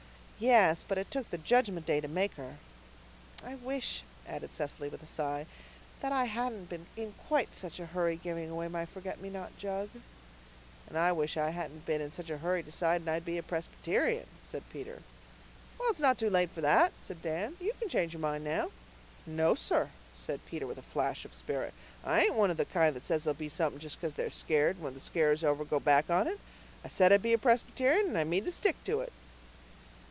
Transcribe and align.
"Yes, 0.43 0.83
but 0.87 0.97
it 0.97 1.11
took 1.11 1.29
the 1.29 1.37
Judgment 1.37 1.85
Day 1.85 2.01
to 2.01 2.07
make 2.07 2.33
her. 2.33 2.57
I 3.43 3.53
wish," 3.53 4.01
added 4.27 4.55
Cecily 4.55 4.89
with 4.89 5.03
a 5.03 5.05
sigh, 5.05 5.45
"that 5.99 6.11
I 6.11 6.25
hadn't 6.25 6.65
been 6.67 6.87
in 6.97 7.13
quite 7.27 7.53
such 7.53 7.79
a 7.79 7.85
hurry 7.85 8.15
giving 8.15 8.49
away 8.49 8.67
my 8.67 8.87
forget 8.87 9.21
me 9.21 9.29
not 9.29 9.55
jug." 9.59 9.91
"And 10.87 10.97
I 10.97 11.11
wish 11.11 11.37
I 11.37 11.51
hadn't 11.51 11.85
been 11.85 12.01
in 12.01 12.09
such 12.09 12.31
a 12.31 12.39
hurry 12.39 12.63
deciding 12.63 13.07
I'd 13.07 13.23
be 13.23 13.37
a 13.37 13.43
Presbyterian," 13.43 14.25
said 14.43 14.63
Peter. 14.73 15.03
"Well, 15.77 15.91
it's 15.91 15.99
not 15.99 16.17
too 16.17 16.31
late 16.31 16.49
for 16.49 16.61
that," 16.61 16.91
said 16.99 17.21
Dan. 17.21 17.55
"You 17.59 17.73
can 17.79 17.87
change 17.87 18.13
your 18.13 18.19
mind 18.21 18.43
now." 18.43 18.71
"No, 19.27 19.53
sir," 19.53 19.91
said 20.15 20.43
Peter 20.47 20.65
with 20.65 20.79
a 20.79 20.91
flash 20.91 21.23
of 21.23 21.35
spirit, 21.35 21.75
"I 22.03 22.21
ain't 22.21 22.35
one 22.35 22.49
of 22.49 22.57
the 22.57 22.65
kind 22.65 22.95
that 22.95 23.05
says 23.05 23.25
they'll 23.25 23.35
be 23.35 23.47
something 23.47 23.79
just 23.79 24.01
because 24.01 24.15
they're 24.15 24.31
scared, 24.31 24.77
and 24.77 24.85
when 24.85 24.95
the 24.95 24.99
scare 24.99 25.31
is 25.33 25.43
over 25.43 25.63
go 25.63 25.79
back 25.79 26.09
on 26.09 26.25
it. 26.25 26.39
I 26.83 26.87
said 26.87 27.13
I'd 27.13 27.21
be 27.21 27.37
Presbyterian 27.37 28.07
and 28.07 28.17
I 28.17 28.23
mean 28.23 28.45
to 28.45 28.51
stick 28.51 28.83
to 28.85 29.01
it." 29.01 29.13